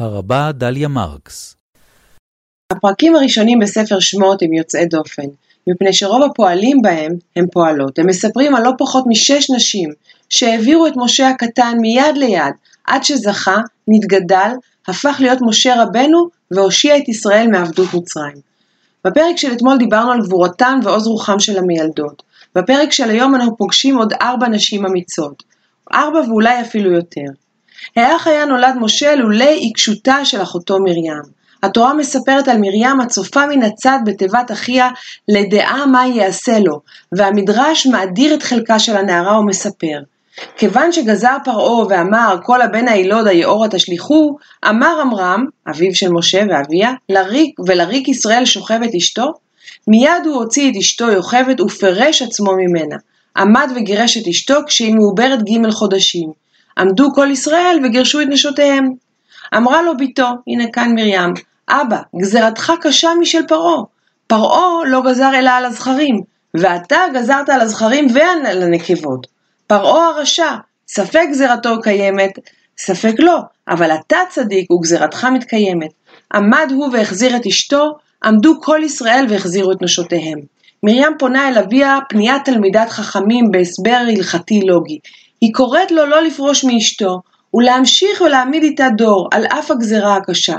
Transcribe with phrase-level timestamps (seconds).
[0.00, 1.56] הרבה דליה מרקס
[2.72, 5.26] הפרקים הראשונים בספר שמות הם יוצאי דופן,
[5.66, 7.98] מפני שרוב הפועלים בהם הם פועלות.
[7.98, 9.90] הם מספרים על לא פחות משש נשים
[10.28, 12.54] שהעבירו את משה הקטן מיד ליד,
[12.84, 13.56] עד שזכה,
[13.88, 14.50] נתגדל,
[14.88, 18.36] הפך להיות משה רבנו והושיע את ישראל מעבדות מצרים.
[19.04, 22.22] בפרק של אתמול דיברנו על גבורתן ועוז רוחם של המילדות.
[22.54, 25.42] בפרק של היום אנחנו פוגשים עוד ארבע נשים אמיצות.
[25.94, 27.26] ארבע ואולי אפילו יותר.
[27.96, 31.40] האח היה נולד משה לולא עיקשותה של אחותו מרים.
[31.62, 34.88] התורה מספרת על מרים הצופה מן הצד בתיבת אחיה
[35.28, 36.80] לדעה מה יעשה לו,
[37.12, 39.98] והמדרש מאדיר את חלקה של הנערה ומספר.
[40.56, 44.36] כיוון שגזר פרעה ואמר כל הבן הילוד היאורה תשליכו,
[44.68, 49.32] אמר עמרם, אביו של משה ואביה, לריק ולריק ישראל שוכבת אשתו?
[49.88, 52.96] מיד הוא הוציא את אשתו יוכבת ופירש עצמו ממנה.
[53.36, 56.32] עמד וגירש את אשתו כשהיא מעוברת ג' חודשים.
[56.80, 58.92] עמדו כל ישראל וגירשו את נשותיהם.
[59.56, 61.34] אמרה לו בתו, הנה כאן מרים,
[61.68, 63.82] אבא, גזירתך קשה משל פרעה.
[64.26, 66.20] פרעה לא גזר אלא על הזכרים,
[66.54, 69.26] ואתה גזרת על הזכרים ועל הנקבות.
[69.66, 70.50] פרעה הרשע,
[70.88, 72.38] ספק גזירתו קיימת,
[72.78, 75.90] ספק לא, אבל אתה צדיק וגזירתך מתקיימת.
[76.34, 80.38] עמד הוא והחזיר את אשתו, עמדו כל ישראל והחזירו את נשותיהם.
[80.82, 84.98] מרים פונה אל אביה פניית תלמידת חכמים בהסבר הלכתי לוגי.
[85.40, 87.20] היא קוראת לו לא לפרוש מאשתו,
[87.54, 90.56] ולהמשיך ולהעמיד איתה דור, על אף הגזרה הקשה.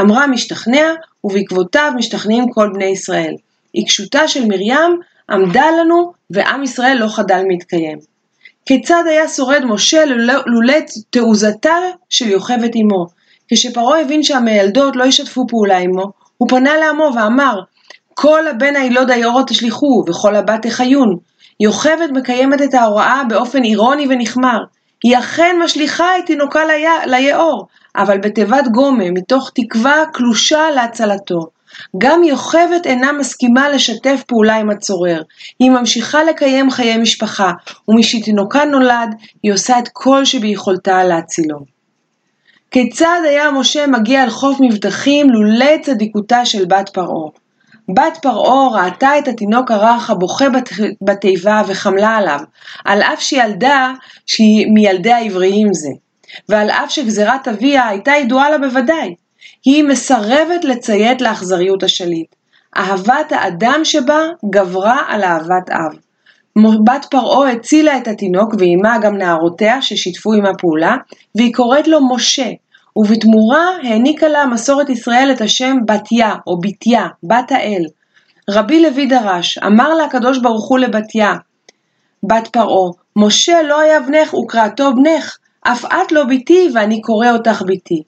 [0.00, 0.92] אמרה משתכנע,
[1.24, 3.34] ובעקבותיו משתכנעים כל בני ישראל.
[3.72, 7.98] עיקשותה של מרים עמדה לנו, ועם ישראל לא חדל מתקיים.
[8.66, 10.04] כיצד היה שורד משה
[10.46, 10.74] לולא
[11.10, 11.76] תעוזתה
[12.08, 13.06] של יוכבת אמו?
[13.48, 16.04] כשפרעה הבין שהמיילדות לא ישתפו פעולה עמו,
[16.38, 17.60] הוא פנה לעמו ואמר,
[18.14, 21.16] כל הבן הילוד היאורות תשליכו, וכל הבת תחיון.
[21.60, 24.58] יוכבת מקיימת את ההוראה באופן אירוני ונחמר.
[25.04, 26.60] היא אכן משליכה את תינוקה
[27.06, 31.46] ליאור, אבל בתיבת גומה, מתוך תקווה קלושה להצלתו.
[31.98, 35.22] גם יוכבת אינה מסכימה לשתף פעולה עם הצורר.
[35.58, 37.52] היא ממשיכה לקיים חיי משפחה,
[37.88, 41.58] ומשתינוקה נולד, היא עושה את כל שביכולתה להצילו.
[42.70, 47.43] כיצד היה משה מגיע אל חוף מבטחים לולא צדיקותה של בת פרעה?
[47.88, 50.44] בת פרעה ראתה את התינוק הרך הבוכה
[51.02, 52.38] בתיבה וחמלה עליו,
[52.84, 53.92] על אף שילדה
[54.26, 55.90] שהיא מילדי העבריים זה,
[56.48, 59.14] ועל אף שגזירת אביה הייתה ידועה לה בוודאי.
[59.64, 62.34] היא מסרבת לציית לאכזריות השליט.
[62.76, 64.20] אהבת האדם שבה
[64.50, 65.98] גברה על אהבת אב.
[66.84, 70.96] בת פרעה הצילה את התינוק ועימה גם נערותיה ששיתפו עימה פעולה,
[71.34, 72.46] והיא קוראת לו משה,
[72.96, 77.84] ובתמורה העניקה לה מסורת ישראל את השם בתיה או בתיה, בת האל.
[78.50, 81.34] רבי לוי דרש, אמר לה הקדוש ברוך הוא לבתיה,
[82.22, 87.62] בת פרעה, משה לא היה בנך וקראתו בנך, אף את לא בתי ואני קורא אותך
[87.66, 88.02] בתי.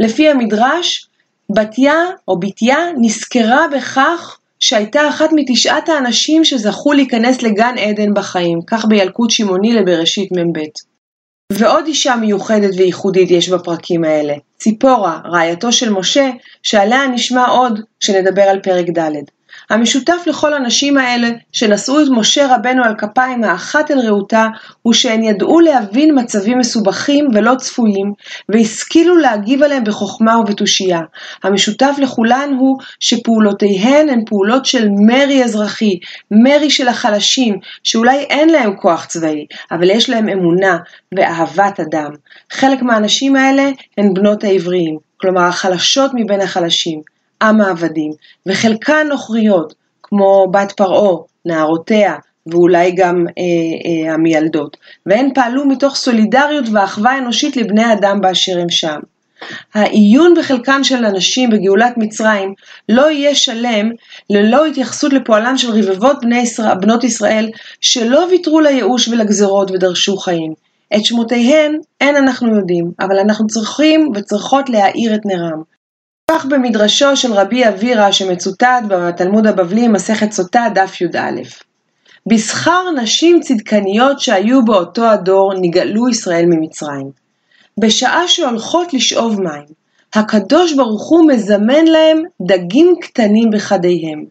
[0.00, 1.08] לפי המדרש,
[1.50, 1.94] בתיה
[2.28, 9.30] או בתיה נזכרה בכך שהייתה אחת מתשעת האנשים שזכו להיכנס לגן עדן בחיים, כך בילקוט
[9.30, 10.58] שמעוני לבראשית מ"ב.
[11.50, 16.30] ועוד אישה מיוחדת וייחודית יש בפרקים האלה, ציפורה, רעייתו של משה,
[16.62, 19.39] שעליה נשמע עוד כשנדבר על פרק ד'.
[19.70, 24.46] המשותף לכל הנשים האלה, שנשאו את משה רבנו על כפיים האחת אל רעותה,
[24.82, 28.12] הוא שהן ידעו להבין מצבים מסובכים ולא צפויים,
[28.48, 31.00] והשכילו להגיב עליהם בחוכמה ובתושייה.
[31.42, 35.98] המשותף לכולן הוא שפעולותיהן הן פעולות של מרי אזרחי,
[36.30, 40.78] מרי של החלשים, שאולי אין להם כוח צבאי, אבל יש להם אמונה
[41.16, 42.10] ואהבת אדם.
[42.52, 47.19] חלק מהנשים האלה הן בנות העבריים, כלומר החלשות מבין החלשים.
[47.42, 48.12] עם העבדים,
[48.46, 52.14] וחלקן נוכריות, כמו בת פרעה, נערותיה,
[52.46, 58.70] ואולי גם אה, אה, המילדות, והן פעלו מתוך סולידריות ואחווה אנושית לבני אדם באשר הם
[58.70, 59.00] שם.
[59.74, 62.54] העיון בחלקן של הנשים בגאולת מצרים
[62.88, 63.90] לא יהיה שלם
[64.30, 67.50] ללא התייחסות לפועלן של רבבות בני ישראל, בנות ישראל
[67.80, 70.52] שלא ויתרו לייאוש ולגזרות ודרשו חיים.
[70.96, 75.62] את שמותיהן אין אנחנו יודעים, אבל אנחנו צריכים וצריכות להאיר את נרם.
[76.32, 81.40] כך במדרשו של רבי אבירה שמצוטט בתלמוד הבבלי מסכת סוטה דף י"א.
[82.26, 87.10] בשכר נשים צדקניות שהיו באותו הדור נגאלו ישראל ממצרים.
[87.80, 89.66] בשעה שהולכות לשאוב מים,
[90.14, 94.24] הקדוש ברוך הוא מזמן להם דגים קטנים בחדיהם,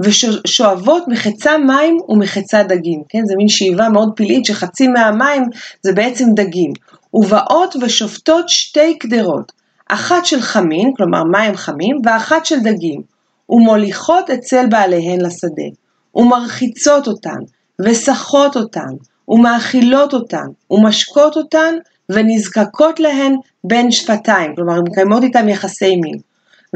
[0.00, 3.20] ושואבות מחצה מים ומחצה דגים, כן?
[3.26, 5.42] זה מין שאיבה מאוד פלאית שחצי מהמים
[5.82, 6.72] זה בעצם דגים,
[7.14, 9.61] ובאות ושופטות שתי קדרות,
[9.92, 13.02] אחת של חמין, כלומר מים חמים, ואחת של דגים,
[13.50, 15.68] ומוליכות אצל בעליהן לשדה,
[16.14, 17.38] ומרחיצות אותן,
[17.80, 18.94] וסחות אותן,
[19.28, 21.74] ומאכילות אותן, ומשקות אותן,
[22.08, 26.18] ונזקקות להן בין שפתיים, כלומר מקיימות איתן יחסי מין.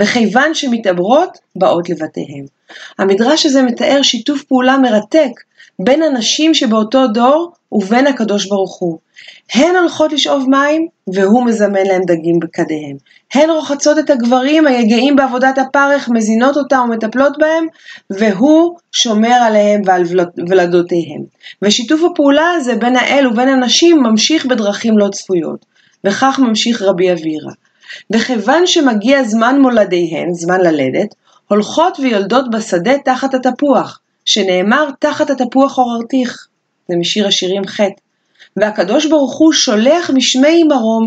[0.01, 2.45] וכיוון שמתעברות, באות לבתיהם.
[2.99, 5.31] המדרש הזה מתאר שיתוף פעולה מרתק
[5.79, 8.99] בין הנשים שבאותו דור ובין הקדוש ברוך הוא.
[9.55, 12.97] הן הולכות לשאוב מים, והוא מזמן להם דגים בכדיהם.
[13.35, 17.67] הן רוחצות את הגברים היגעים בעבודת הפרך, מזינות אותם ומטפלות בהם,
[18.11, 20.03] והוא שומר עליהם ועל
[20.49, 21.23] ולדותיהם.
[21.63, 25.67] ושיתוף הפעולה הזה בין האל ובין הנשים ממשיך בדרכים לא צפויות.
[26.05, 27.53] וכך ממשיך רבי אבירה.
[28.11, 31.15] וכיוון שמגיע זמן מולדיהן, זמן ללדת,
[31.49, 36.47] הולכות ויולדות בשדה תחת התפוח, שנאמר תחת התפוח עוררתיך.
[36.89, 37.81] זה משיר השירים ח'.
[38.57, 41.07] והקדוש ברוך הוא שולח משמי מרום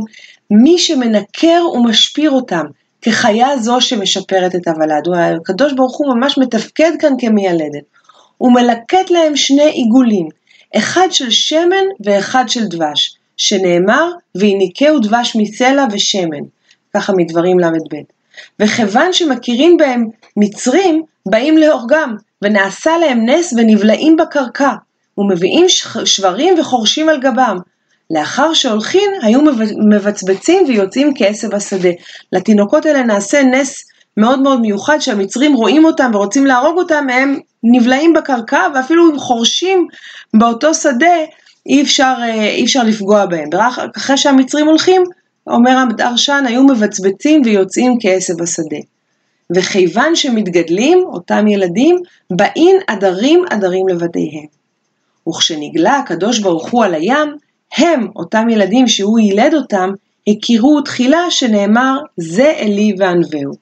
[0.52, 2.66] מי שמנקר ומשפיר אותם,
[3.02, 5.04] כחיה זו שמשפרת את הוולד.
[5.42, 7.84] הקדוש ברוך הוא ממש מתפקד כאן כמיילדת.
[8.38, 10.30] הוא מלקט להם שני עיגולים,
[10.78, 16.44] אחד של שמן ואחד של דבש, שנאמר, והיניקהו דבש מסלע ושמן,
[16.94, 17.96] ככה מדברים ל"ב.
[18.60, 20.08] וכיוון שמכירים בהם
[20.38, 24.72] מצרים, באים להורגם, ונעשה להם נס ונבלעים בקרקע,
[25.20, 25.66] ומביאים
[26.06, 27.58] שברים וחורשים על גבם.
[28.12, 29.40] לאחר שהולכין, היו
[29.90, 31.90] מבצבצים ויוצאים כעשב השדה.
[32.34, 33.86] לתינוקות האלה נעשה נס
[34.18, 39.88] מאוד מאוד מיוחד, שהמצרים רואים אותם ורוצים להרוג אותם, הם נבלעים בקרקע, ואפילו אם חורשים
[40.34, 41.16] באותו שדה,
[41.66, 43.50] אי אפשר, אה, אי אפשר לפגוע בהם.
[43.98, 45.04] אחרי שהמצרים הולכים,
[45.48, 48.78] אומר הדרשן, היו מבצבצים ויוצאים כעשב השדה.
[49.56, 51.96] וכיוון שמתגדלים, אותם ילדים,
[52.32, 54.59] באים עדרים עדרים לבתיהם.
[55.28, 57.36] וכשנגלה הקדוש ברוך הוא על הים,
[57.78, 59.90] הם, אותם ילדים שהוא יילד אותם,
[60.28, 63.54] הכירו תחילה שנאמר, זה אלי וענווהו.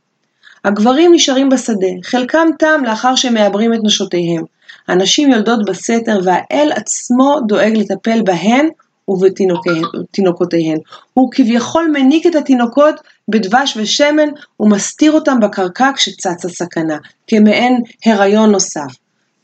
[0.65, 4.43] הגברים נשארים בשדה, חלקם תם לאחר שמעברים את נשותיהם.
[4.87, 8.69] הנשים יולדות בסתר והאל עצמו דואג לטפל בהן
[9.07, 10.77] ובתינוקותיהן.
[11.13, 12.95] הוא כביכול מניק את התינוקות
[13.27, 18.95] בדבש ושמן ומסתיר אותם בקרקע כשצצה סכנה, כמעין הריון נוסף.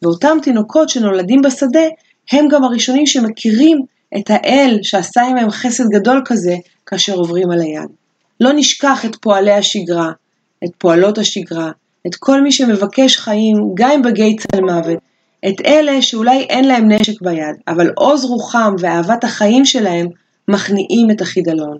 [0.01, 1.87] ואותם תינוקות שנולדים בשדה,
[2.31, 3.85] הם גם הראשונים שמכירים
[4.17, 6.55] את האל שעשה עמהם חסד גדול כזה
[6.85, 7.89] כאשר עוברים על היד.
[8.39, 10.11] לא נשכח את פועלי השגרה,
[10.63, 11.71] את פועלות השגרה,
[12.07, 14.97] את כל מי שמבקש חיים, גם אם בגיא צל מוות,
[15.47, 20.07] את אלה שאולי אין להם נשק ביד, אבל עוז רוחם ואהבת החיים שלהם
[20.47, 21.77] מכניעים את החידלון.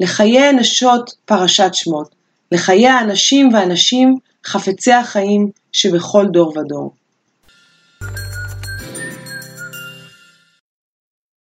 [0.00, 2.14] לחיי הנשות פרשת שמות,
[2.52, 6.94] לחיי האנשים והנשים חפצי החיים שבכל דור ודור.